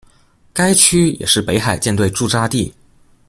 [0.51, 2.73] 该区也是北海舰队驻扎地。